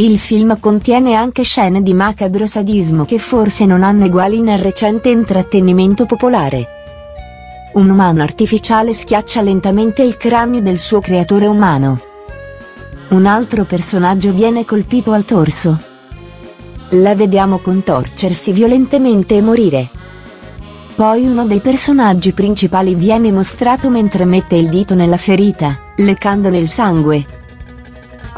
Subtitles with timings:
[0.00, 5.08] Il film contiene anche scene di macabro sadismo che forse non hanno eguali nel recente
[5.08, 6.68] intrattenimento popolare.
[7.72, 12.00] Un umano artificiale schiaccia lentamente il cranio del suo creatore umano.
[13.08, 15.76] Un altro personaggio viene colpito al torso.
[16.90, 19.90] La vediamo contorcersi violentemente e morire.
[20.94, 26.68] Poi uno dei personaggi principali viene mostrato mentre mette il dito nella ferita, leccandone il
[26.68, 27.37] sangue.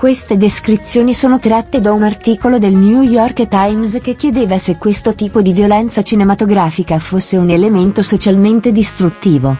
[0.01, 5.15] Queste descrizioni sono tratte da un articolo del New York Times che chiedeva se questo
[5.15, 9.55] tipo di violenza cinematografica fosse un elemento socialmente distruttivo.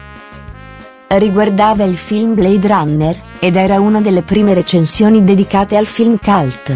[1.09, 6.75] Riguardava il film Blade Runner, ed era una delle prime recensioni dedicate al film cult.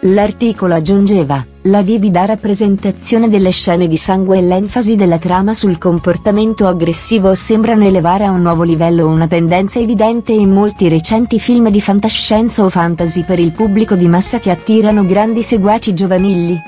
[0.00, 6.66] L'articolo aggiungeva, la vivida rappresentazione delle scene di sangue e l'enfasi della trama sul comportamento
[6.66, 11.82] aggressivo sembrano elevare a un nuovo livello una tendenza evidente in molti recenti film di
[11.82, 16.58] fantascienza o fantasy per il pubblico di massa che attirano grandi seguaci giovanili.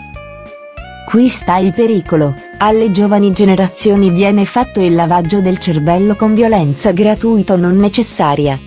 [1.07, 6.93] Qui sta il pericolo, alle giovani generazioni viene fatto il lavaggio del cervello con violenza
[6.93, 8.59] gratuita o non necessaria.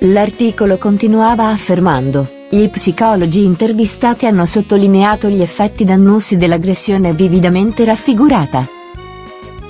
[0.00, 8.68] L'articolo continuava affermando, gli psicologi intervistati hanno sottolineato gli effetti dannosi dell'aggressione vividamente raffigurata.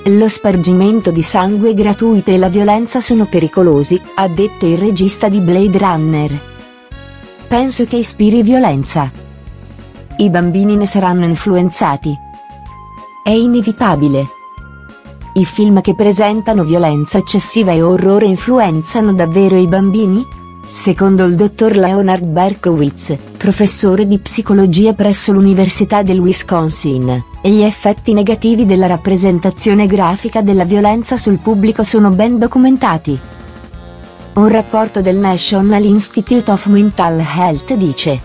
[0.07, 5.39] Lo spargimento di sangue gratuito e la violenza sono pericolosi, ha detto il regista di
[5.39, 6.41] Blade Runner.
[7.47, 9.09] Penso che ispiri violenza.
[10.17, 12.13] I bambini ne saranno influenzati.
[13.23, 14.25] È inevitabile.
[15.35, 20.41] I film che presentano violenza eccessiva e orrore influenzano davvero i bambini?
[20.65, 28.65] Secondo il dottor Leonard Berkowitz, professore di psicologia presso l'Università del Wisconsin, gli effetti negativi
[28.65, 33.19] della rappresentazione grafica della violenza sul pubblico sono ben documentati.
[34.35, 38.21] Un rapporto del National Institute of Mental Health dice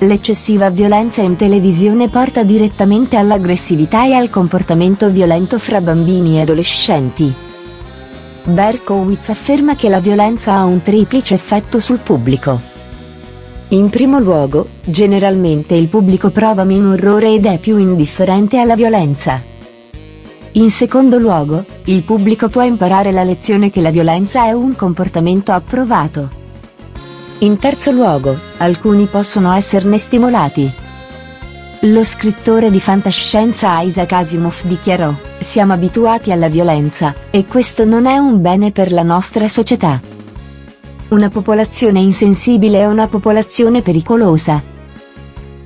[0.00, 7.50] L'eccessiva violenza in televisione porta direttamente all'aggressività e al comportamento violento fra bambini e adolescenti.
[8.44, 12.60] Berkowitz afferma che la violenza ha un triplice effetto sul pubblico.
[13.68, 19.40] In primo luogo, generalmente il pubblico prova meno orrore ed è più indifferente alla violenza.
[20.52, 25.52] In secondo luogo, il pubblico può imparare la lezione che la violenza è un comportamento
[25.52, 26.28] approvato.
[27.38, 30.81] In terzo luogo, alcuni possono esserne stimolati.
[31.86, 38.18] Lo scrittore di fantascienza Isaac Asimov dichiarò, siamo abituati alla violenza, e questo non è
[38.18, 40.00] un bene per la nostra società.
[41.08, 44.62] Una popolazione insensibile è una popolazione pericolosa.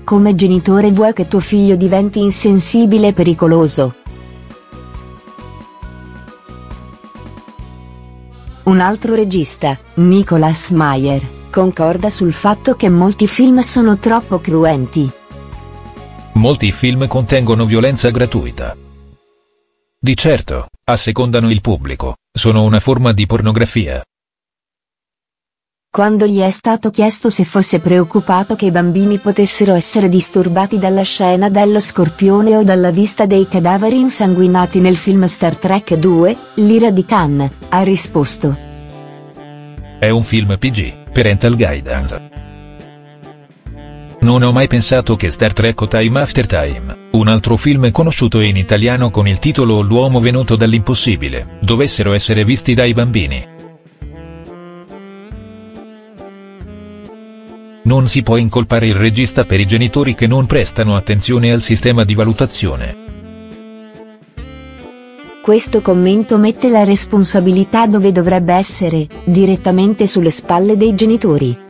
[0.05, 3.95] Come genitore vuoi che tuo figlio diventi insensibile e pericoloso.
[8.63, 15.13] Un altro regista, Nicholas Meyer, concorda sul fatto che molti film sono troppo cruenti.
[16.37, 18.77] Molti film contengono violenza gratuita.
[19.99, 24.05] Di certo, assecondano il pubblico, sono una forma di pornografia.
[25.91, 31.05] Quando gli è stato chiesto se fosse preoccupato che i bambini potessero essere disturbati dalla
[31.05, 36.91] scena dello scorpione o dalla vista dei cadaveri insanguinati nel film Star Trek 2, l'ira
[36.91, 38.55] di Khan, ha risposto.
[39.99, 42.46] È un film PG, Parental Guidance.
[44.27, 48.57] Non ho mai pensato che Star Trek Time After Time, un altro film conosciuto in
[48.57, 53.47] italiano con il titolo L'uomo venuto dall'impossibile, dovessero essere visti dai bambini.
[57.85, 62.03] Non si può incolpare il regista per i genitori che non prestano attenzione al sistema
[62.03, 62.97] di valutazione.
[65.41, 71.65] Questo commento mette la responsabilità dove dovrebbe essere, direttamente sulle spalle dei genitori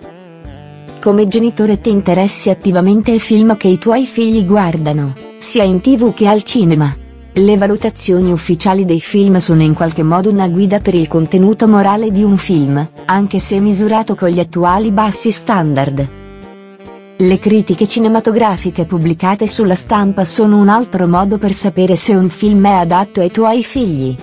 [0.98, 6.12] come genitore ti interessi attivamente ai film che i tuoi figli guardano, sia in tv
[6.14, 6.94] che al cinema.
[7.32, 12.10] Le valutazioni ufficiali dei film sono in qualche modo una guida per il contenuto morale
[12.10, 16.08] di un film, anche se misurato con gli attuali bassi standard.
[17.18, 22.66] Le critiche cinematografiche pubblicate sulla stampa sono un altro modo per sapere se un film
[22.66, 24.16] è adatto ai tuoi figli.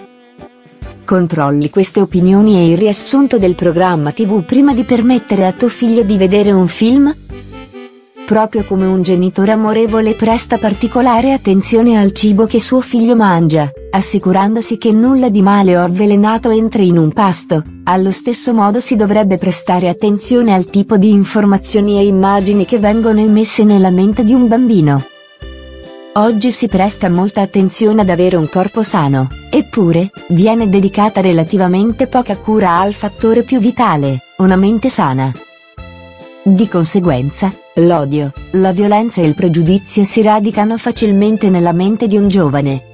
[1.06, 6.04] Controlli queste opinioni e il riassunto del programma TV prima di permettere a tuo figlio
[6.04, 7.14] di vedere un film?
[8.26, 14.78] Proprio come un genitore amorevole presta particolare attenzione al cibo che suo figlio mangia, assicurandosi
[14.78, 19.38] che nulla di male o avvelenato entri in un pasto, allo stesso modo si dovrebbe
[19.38, 24.48] prestare attenzione al tipo di informazioni e immagini che vengono immesse nella mente di un
[24.48, 25.04] bambino.
[26.16, 29.28] Oggi si presta molta attenzione ad avere un corpo sano,
[29.74, 35.32] eppure, viene dedicata relativamente poca cura al fattore più vitale, una mente sana.
[36.44, 42.28] Di conseguenza, l'odio, la violenza e il pregiudizio si radicano facilmente nella mente di un
[42.28, 42.93] giovane.